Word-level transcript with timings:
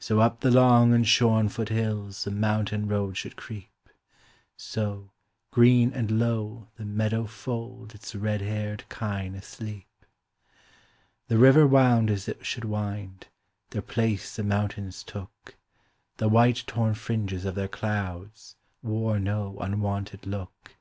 So 0.00 0.18
up 0.18 0.40
the 0.40 0.50
long 0.50 0.92
and 0.92 1.06
shorn 1.06 1.48
foot 1.48 1.68
hills 1.68 2.24
The 2.24 2.32
mountain 2.32 2.88
road 2.88 3.16
should 3.16 3.36
creep; 3.36 3.88
So, 4.56 5.12
green 5.52 5.92
and 5.92 6.18
low, 6.18 6.66
the 6.74 6.84
meadow 6.84 7.26
fold 7.26 7.94
Its 7.94 8.16
red 8.16 8.40
haired 8.40 8.82
kine 8.88 9.36
asleep. 9.36 9.86
The 11.28 11.38
river 11.38 11.68
wound 11.68 12.10
as 12.10 12.26
it 12.26 12.44
should 12.44 12.64
wind; 12.64 13.28
Their 13.70 13.80
place 13.82 14.34
the 14.34 14.42
mountains 14.42 15.04
took; 15.04 15.54
The 16.16 16.28
white 16.28 16.64
torn 16.66 16.94
fringes 16.94 17.44
of 17.44 17.54
their 17.54 17.68
clouds 17.68 18.56
Wore 18.82 19.20
no 19.20 19.56
unwonted 19.60 20.26
look. 20.26 20.74